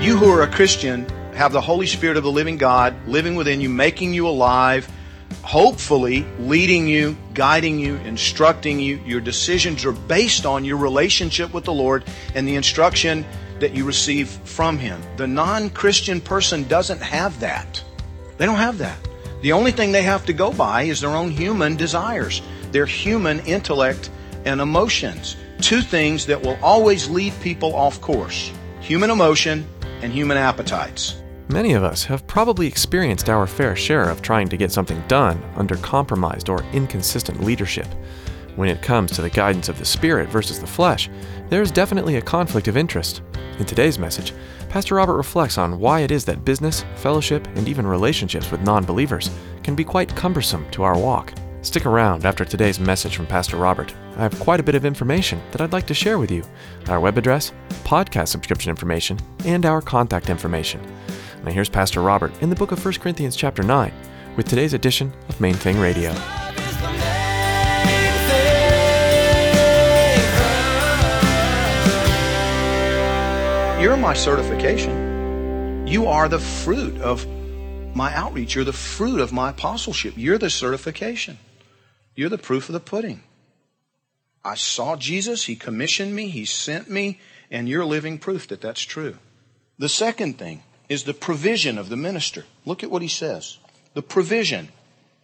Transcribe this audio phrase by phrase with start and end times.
[0.00, 3.60] You who are a Christian have the Holy Spirit of the living God living within
[3.60, 4.88] you, making you alive,
[5.42, 9.00] hopefully leading you, guiding you, instructing you.
[9.04, 12.04] Your decisions are based on your relationship with the Lord
[12.36, 13.26] and the instruction
[13.58, 15.02] that you receive from Him.
[15.16, 17.82] The non Christian person doesn't have that.
[18.38, 18.96] They don't have that.
[19.42, 22.40] The only thing they have to go by is their own human desires,
[22.70, 24.10] their human intellect
[24.44, 25.36] and emotions.
[25.60, 29.68] Two things that will always lead people off course human emotion
[30.02, 31.16] and human appetites.
[31.48, 35.42] Many of us have probably experienced our fair share of trying to get something done
[35.56, 37.86] under compromised or inconsistent leadership.
[38.56, 41.08] When it comes to the guidance of the Spirit versus the flesh,
[41.48, 43.22] there is definitely a conflict of interest.
[43.58, 44.34] In today's message,
[44.68, 48.84] Pastor Robert reflects on why it is that business, fellowship, and even relationships with non
[48.84, 49.30] believers
[49.62, 51.32] can be quite cumbersome to our walk.
[51.60, 53.92] Stick around after today's message from Pastor Robert.
[54.16, 56.44] I have quite a bit of information that I'd like to share with you
[56.88, 60.80] our web address, podcast subscription information, and our contact information.
[61.44, 63.92] Now here's Pastor Robert in the book of 1 Corinthians chapter 9
[64.36, 66.12] with today's edition of Main Thing Radio.
[73.80, 75.86] You're my certification.
[75.88, 77.26] You are the fruit of
[77.94, 78.54] my outreach.
[78.54, 80.14] You're the fruit of my apostleship.
[80.16, 81.36] You're the certification.
[82.18, 83.22] You're the proof of the pudding.
[84.44, 85.44] I saw Jesus.
[85.44, 86.30] He commissioned me.
[86.30, 87.20] He sent me.
[87.48, 89.18] And you're living proof that that's true.
[89.78, 92.44] The second thing is the provision of the minister.
[92.66, 93.58] Look at what he says.
[93.94, 94.70] The provision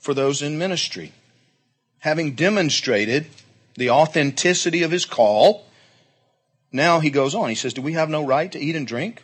[0.00, 1.12] for those in ministry.
[2.00, 3.24] Having demonstrated
[3.74, 5.64] the authenticity of his call,
[6.72, 7.48] now he goes on.
[7.48, 9.22] He says, Do we have no right to eat and drink?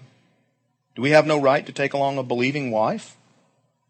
[0.96, 3.14] Do we have no right to take along a believing wife?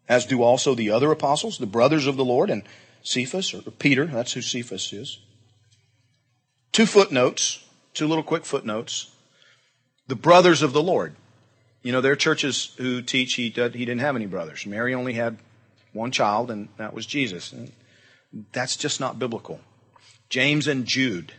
[0.09, 2.63] As do also the other apostles, the brothers of the Lord, and
[3.03, 5.19] Cephas, or Peter, that's who Cephas is.
[6.71, 9.11] Two footnotes, two little quick footnotes.
[10.07, 11.15] The brothers of the Lord.
[11.81, 14.65] You know, there are churches who teach he, did, he didn't have any brothers.
[14.65, 15.37] Mary only had
[15.93, 17.51] one child, and that was Jesus.
[17.51, 17.71] And
[18.51, 19.59] that's just not biblical.
[20.29, 21.33] James and Jude,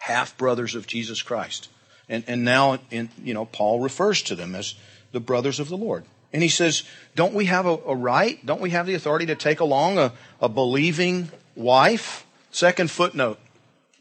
[0.00, 1.68] half brothers of Jesus Christ.
[2.08, 4.74] And, and now, in, you know, Paul refers to them as
[5.12, 6.04] the brothers of the Lord.
[6.34, 6.82] And he says,
[7.14, 8.44] don't we have a, a right?
[8.44, 12.26] Don't we have the authority to take along a, a believing wife?
[12.50, 13.38] Second footnote,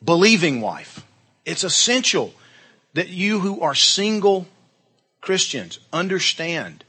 [0.04, 1.06] believing wife.
[1.46, 2.34] It's essential
[2.96, 4.48] that you who are single
[5.22, 6.84] Christians understand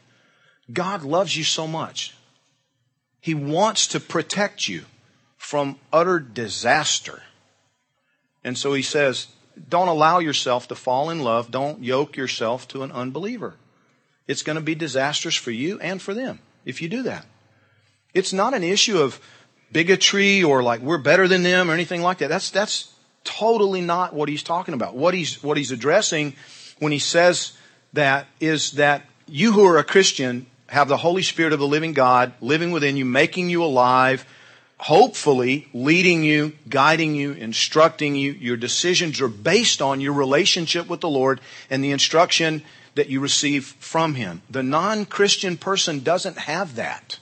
[0.72, 2.16] God loves you so much.
[3.20, 4.86] He wants to protect you
[5.36, 7.22] from utter disaster.
[8.42, 9.26] And so he says,
[9.68, 11.50] don't allow yourself to fall in love.
[11.50, 13.56] Don't yoke yourself to an unbeliever.
[14.26, 17.26] It's going to be disastrous for you and for them if you do that.
[18.14, 19.20] It's not an issue of
[19.72, 22.28] bigotry or like we're better than them or anything like that.
[22.28, 24.94] That's, that's totally not what he's talking about.
[24.94, 26.34] What he's, what he's addressing
[26.78, 27.52] when he says
[27.92, 31.92] that is that you who are a Christian have the Holy Spirit of the living
[31.92, 34.26] God living within you, making you alive,
[34.78, 38.32] hopefully leading you, guiding you, instructing you.
[38.32, 41.40] Your decisions are based on your relationship with the Lord
[41.70, 42.62] and the instruction
[42.94, 44.42] that you receive from Him.
[44.50, 47.18] The non Christian person doesn't have that.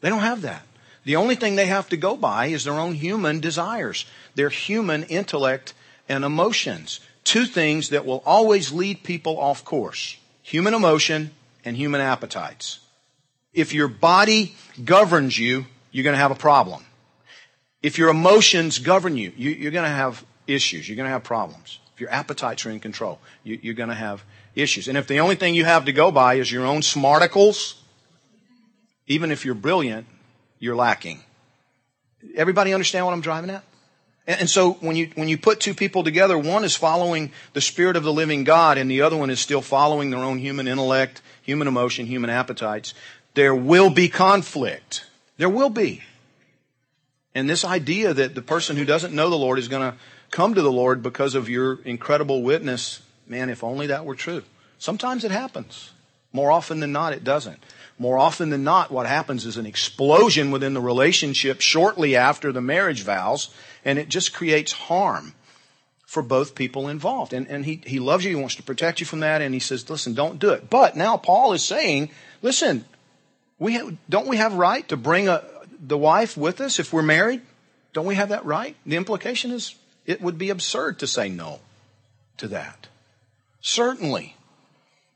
[0.00, 0.62] They don't have that.
[1.04, 5.04] The only thing they have to go by is their own human desires, their human
[5.04, 5.74] intellect
[6.08, 7.00] and emotions.
[7.24, 11.30] Two things that will always lead people off course human emotion
[11.64, 12.80] and human appetites.
[13.54, 16.84] If your body governs you, you're going to have a problem.
[17.82, 20.88] If your emotions govern you, you are going to have issues.
[20.88, 21.78] You're going to have problems.
[21.94, 24.88] If your appetites are in control, you, you're going to have issues.
[24.88, 27.74] And if the only thing you have to go by is your own smarticles,
[29.06, 30.06] even if you're brilliant,
[30.58, 31.20] you're lacking.
[32.36, 33.64] Everybody understand what I'm driving at?
[34.26, 37.96] And, so when you, when you put two people together, one is following the Spirit
[37.96, 41.20] of the living God and the other one is still following their own human intellect,
[41.42, 42.94] human emotion, human appetites.
[43.34, 45.06] There will be conflict.
[45.38, 46.02] There will be.
[47.34, 49.98] And this idea that the person who doesn't know the Lord is going to
[50.30, 54.42] come to the Lord because of your incredible witness man, if only that were true.
[54.78, 55.92] Sometimes it happens.
[56.32, 57.62] More often than not, it doesn't.
[57.98, 62.60] More often than not, what happens is an explosion within the relationship shortly after the
[62.60, 63.50] marriage vows,
[63.84, 65.34] and it just creates harm
[66.06, 67.32] for both people involved.
[67.32, 69.60] And, and he, he loves you, he wants to protect you from that, and he
[69.60, 70.68] says, listen, don't do it.
[70.68, 72.10] But now Paul is saying,
[72.40, 72.84] listen,
[73.58, 75.44] we have, don't we have right to bring a,
[75.80, 77.42] the wife with us if we're married?
[77.92, 78.74] Don't we have that right?
[78.86, 79.74] The implication is
[80.06, 81.60] it would be absurd to say no
[82.38, 82.88] to that.
[83.62, 84.36] Certainly,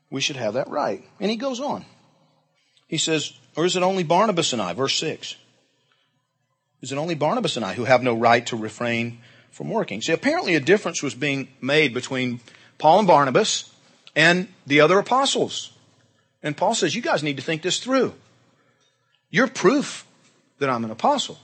[0.09, 1.03] we should have that right.
[1.19, 1.85] And he goes on.
[2.87, 4.73] He says, or is it only Barnabas and I?
[4.73, 5.35] Verse 6.
[6.81, 9.19] Is it only Barnabas and I who have no right to refrain
[9.51, 10.01] from working?
[10.01, 12.39] See, apparently a difference was being made between
[12.77, 13.73] Paul and Barnabas
[14.15, 15.71] and the other apostles.
[16.41, 18.13] And Paul says, you guys need to think this through.
[19.29, 20.05] You're proof
[20.59, 21.37] that I'm an apostle.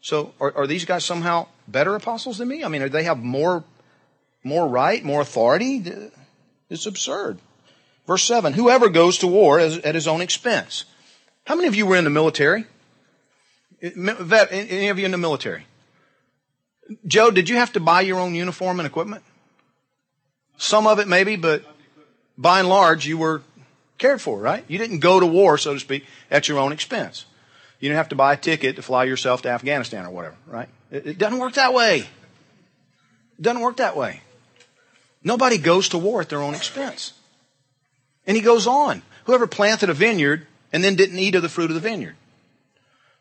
[0.00, 2.62] So are, are these guys somehow better apostles than me?
[2.62, 3.64] I mean, do they have more,
[4.44, 5.82] more right, more authority?
[6.74, 7.38] It's absurd.
[8.06, 10.84] Verse 7 Whoever goes to war at his own expense.
[11.46, 12.66] How many of you were in the military?
[13.80, 15.66] Vet, any of you in the military?
[17.06, 19.22] Joe, did you have to buy your own uniform and equipment?
[20.56, 21.64] Some of it maybe, but
[22.36, 23.42] by and large, you were
[23.98, 24.64] cared for, right?
[24.68, 27.26] You didn't go to war, so to speak, at your own expense.
[27.78, 30.68] You didn't have to buy a ticket to fly yourself to Afghanistan or whatever, right?
[30.90, 31.98] It, it doesn't work that way.
[32.00, 34.22] It doesn't work that way.
[35.24, 37.14] Nobody goes to war at their own expense.
[38.26, 39.02] And he goes on.
[39.24, 42.16] Whoever planted a vineyard and then didn't eat of the fruit of the vineyard.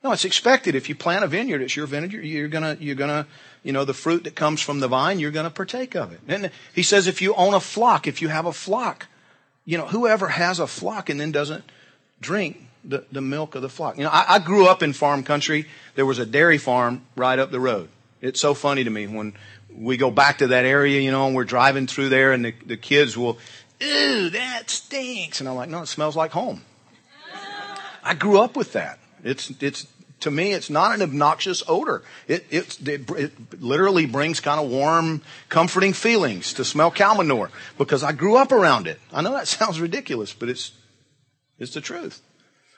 [0.04, 0.76] No, it's expected.
[0.76, 2.26] If you plant a vineyard, it's your vineyard.
[2.26, 3.26] You're gonna, you're gonna,
[3.64, 6.20] you know, the fruit that comes from the vine, you're gonna partake of it.
[6.28, 9.08] And he says, if you own a flock, if you have a flock,
[9.64, 11.64] you know, whoever has a flock and then doesn't
[12.20, 13.98] drink the, the milk of the flock.
[13.98, 15.68] You know, I, I grew up in farm country.
[15.96, 17.88] There was a dairy farm right up the road.
[18.20, 19.34] It's so funny to me when
[19.78, 22.54] we go back to that area, you know, and we're driving through there and the,
[22.66, 23.38] the kids will,
[23.82, 25.40] ooh, that stinks.
[25.40, 26.64] And I'm like, no, it smells like home.
[28.04, 29.00] I grew up with that.
[29.24, 29.88] It's, it's,
[30.22, 32.04] to me, it's not an obnoxious odor.
[32.28, 37.50] It, it, it, it literally brings kind of warm, comforting feelings to smell cow manure
[37.78, 39.00] because I grew up around it.
[39.12, 40.72] I know that sounds ridiculous, but it's,
[41.60, 42.22] it's the truth.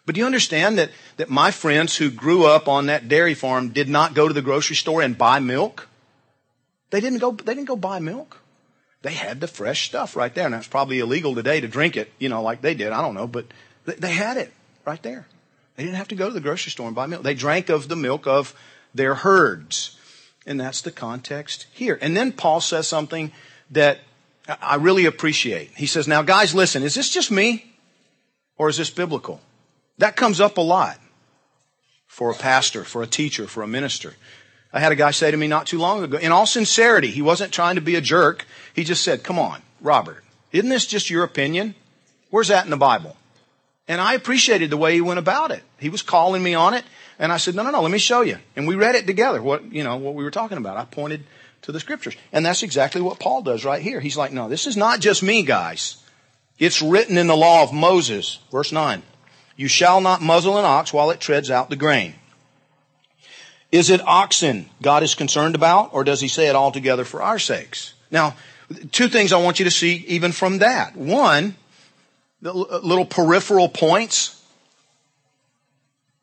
[0.06, 3.70] But do you understand that, that my friends who grew up on that dairy farm
[3.70, 5.90] did not go to the grocery store and buy milk?
[6.90, 8.42] They didn't go, they didn't go buy milk.
[9.02, 10.46] They had the fresh stuff right there.
[10.46, 12.92] And it's probably illegal today to drink it, you know, like they did.
[12.92, 13.46] I don't know, but
[13.86, 14.52] they had it
[14.86, 15.28] right there.
[15.76, 17.24] They didn't have to go to the grocery store and buy milk.
[17.24, 18.56] They drank of the milk of
[18.94, 20.00] their herds.
[20.48, 21.98] And that's the context here.
[22.02, 23.32] And then Paul says something
[23.72, 24.00] that
[24.48, 25.72] I really appreciate.
[25.76, 27.74] He says, now guys, listen, is this just me?
[28.58, 29.42] Or is this biblical?
[29.98, 31.00] That comes up a lot
[32.08, 34.14] for a pastor, for a teacher, for a minister.
[34.76, 37.22] I had a guy say to me not too long ago, in all sincerity, he
[37.22, 38.46] wasn't trying to be a jerk.
[38.74, 41.76] He just said, come on, Robert, isn't this just your opinion?
[42.30, 43.16] Where's that in the Bible?
[43.88, 45.64] And I appreciated the way he went about it.
[45.80, 46.84] He was calling me on it.
[47.18, 48.38] And I said, no, no, no, let me show you.
[48.58, 50.76] And we read it together, what, you know, what we were talking about.
[50.76, 51.24] I pointed
[51.62, 52.18] to the scriptures.
[52.34, 54.02] And that's exactly what Paul does right here.
[54.02, 56.04] He's like, no, this is not just me, guys.
[56.60, 58.40] It's written in the law of Moses.
[58.52, 59.04] Verse 9.
[59.56, 62.16] You shall not muzzle an ox while it treads out the grain.
[63.76, 67.38] Is it oxen God is concerned about, or does he say it altogether for our
[67.38, 67.94] sakes?
[68.10, 68.38] Now,
[68.94, 70.96] two things I want you to see even from that.
[70.96, 71.56] One,
[72.42, 74.42] the uh, little peripheral points.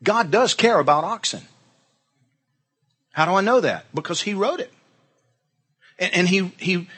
[0.02, 1.42] God does care about oxen.
[3.10, 3.84] How do I know that?
[3.92, 4.72] Because he wrote it.
[5.98, 6.88] And, and he, he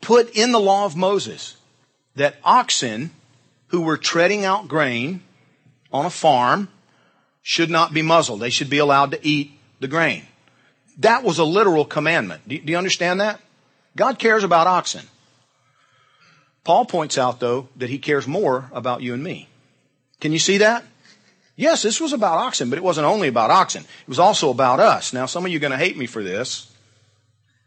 [0.00, 1.56] put in the law of Moses
[2.14, 3.10] that oxen
[3.68, 5.24] who were treading out grain
[5.92, 6.68] on a farm
[7.42, 8.38] should not be muzzled.
[8.38, 9.50] They should be allowed to eat
[9.84, 10.22] the grain.
[11.00, 12.48] That was a literal commandment.
[12.48, 13.38] Do, you understand that?
[13.94, 15.06] God cares about oxen.
[16.64, 19.46] Paul points out, though, that he cares more about you and me.
[20.22, 20.84] Can you see that?
[21.54, 23.82] Yes, this was about oxen, but it wasn't only about oxen.
[23.82, 25.12] It was also about us.
[25.12, 26.74] Now, some of you are going to hate me for this,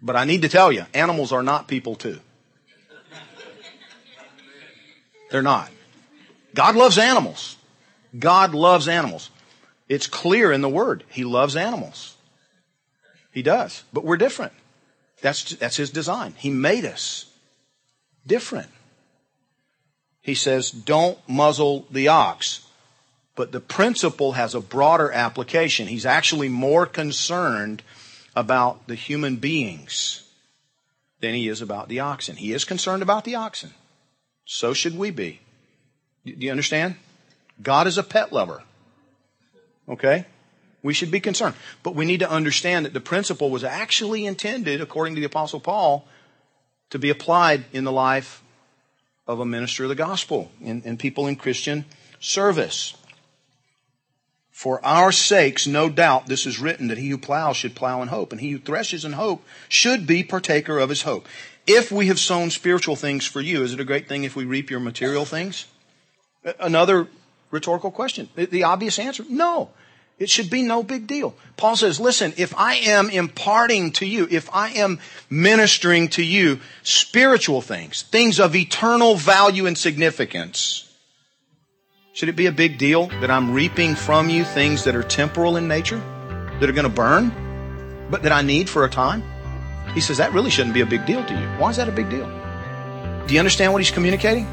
[0.02, 2.20] but I need to tell you, animals are not people too.
[5.30, 5.70] They're not.
[6.56, 7.58] God loves animals.
[8.18, 9.30] God loves animals.
[9.88, 11.04] It's clear in the Word.
[11.10, 12.16] He loves animals.
[13.32, 13.84] He does.
[13.94, 14.54] But we're different.
[15.22, 16.34] That's, that's His design.
[16.38, 17.26] He made us
[18.26, 18.70] different.
[20.22, 22.68] He says, don't muzzle the ox.
[23.36, 25.88] But the principle has a broader application.
[25.88, 27.82] He's actually more concerned
[28.36, 30.30] about the human beings
[31.22, 32.36] than he is about the oxen.
[32.36, 33.74] He is concerned about the oxen.
[34.46, 35.40] So should we be.
[36.26, 36.96] Do you understand?
[37.62, 38.64] God is a pet lover.
[39.88, 40.26] Okay?
[40.84, 41.56] We should be concerned.
[41.84, 45.60] But we need to understand that the principle was actually intended, according to the Apostle
[45.60, 46.08] Paul,
[46.90, 48.44] to be applied in the life
[49.28, 51.86] of a minister of the gospel and, and people in Christian
[52.20, 52.96] service.
[54.52, 58.08] For our sakes, no doubt, this is written that he who plows should plow in
[58.08, 61.28] hope, and he who threshes in hope should be partaker of his hope.
[61.68, 64.46] If we have sown spiritual things for you, is it a great thing if we
[64.46, 65.68] reap your material things?
[66.60, 67.08] Another
[67.52, 68.30] rhetorical question.
[68.36, 69.70] The, the obvious answer, no.
[70.20, 71.36] It should be no big deal.
[71.58, 75.00] Paul says, listen, if I am imparting to you, if I am
[75.30, 80.92] ministering to you spiritual things, things of eternal value and significance,
[82.14, 85.56] should it be a big deal that I'm reaping from you things that are temporal
[85.56, 86.00] in nature,
[86.60, 89.22] that are going to burn, but that I need for a time?
[89.94, 91.48] He says that really shouldn't be a big deal to you.
[91.60, 92.26] Why is that a big deal?
[93.28, 94.48] Do you understand what he's communicating?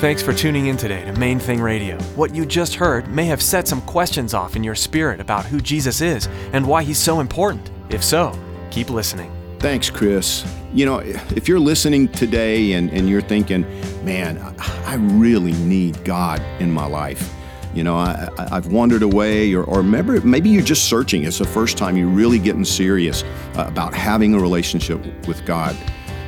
[0.00, 1.98] Thanks for tuning in today to Main Thing Radio.
[2.14, 5.60] What you just heard may have set some questions off in your spirit about who
[5.60, 7.68] Jesus is and why he's so important.
[7.90, 8.32] If so,
[8.70, 9.32] keep listening.
[9.58, 10.44] Thanks, Chris.
[10.72, 13.62] You know, if you're listening today and, and you're thinking,
[14.04, 17.34] man, I really need God in my life.
[17.74, 21.24] You know, I, I've wandered away, or, or maybe, maybe you're just searching.
[21.24, 23.24] It's the first time you're really getting serious
[23.56, 25.76] uh, about having a relationship with God.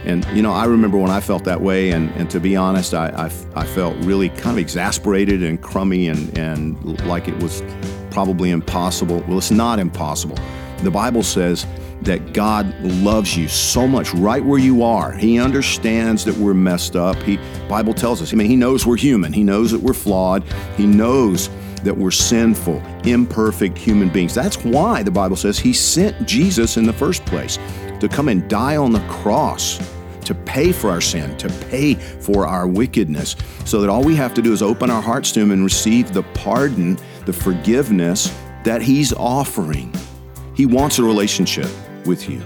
[0.05, 2.95] And, you know, I remember when I felt that way, and, and to be honest,
[2.95, 7.63] I, I, I felt really kind of exasperated and crummy and, and like it was
[8.11, 9.23] probably impossible.
[9.29, 10.39] Well, it's not impossible.
[10.79, 11.67] The Bible says
[12.03, 15.13] that God loves you so much right where you are.
[15.13, 17.17] He understands that we're messed up.
[17.17, 17.39] He
[17.69, 18.33] Bible tells us.
[18.33, 19.33] I mean, he knows we're human.
[19.33, 20.43] He knows that we're flawed.
[20.79, 21.51] He knows
[21.83, 24.35] that we're sinful, imperfect human beings.
[24.35, 27.59] That's why the Bible says he sent Jesus in the first place
[28.01, 29.79] to come and die on the cross
[30.25, 34.35] to pay for our sin, to pay for our wickedness, so that all we have
[34.35, 38.33] to do is open our hearts to him and receive the pardon, the forgiveness
[38.65, 39.93] that he's offering.
[40.55, 41.71] He wants a relationship
[42.07, 42.43] with you.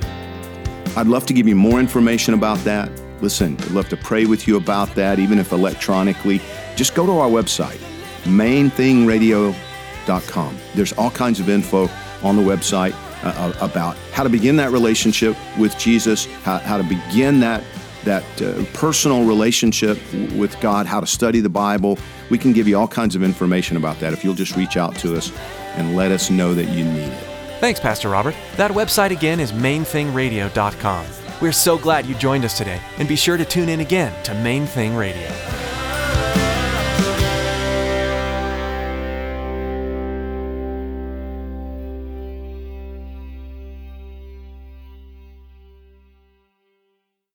[0.96, 2.88] I'd love to give you more information about that.
[3.20, 6.40] Listen, I'd love to pray with you about that, even if electronically.
[6.76, 7.80] Just go to our website,
[8.22, 10.58] mainthingradio.com.
[10.74, 11.88] There's all kinds of info
[12.22, 16.84] on the website uh, about how to begin that relationship with Jesus, how, how to
[16.84, 17.64] begin that
[18.04, 19.98] that uh, personal relationship
[20.34, 21.98] with God, how to study the Bible.
[22.30, 24.94] We can give you all kinds of information about that if you'll just reach out
[24.96, 25.32] to us
[25.76, 27.24] and let us know that you need it.
[27.60, 28.34] Thanks, Pastor Robert.
[28.56, 31.06] That website again is mainthingradio.com.
[31.40, 34.34] We're so glad you joined us today, and be sure to tune in again to
[34.34, 35.73] Main Thing Radio.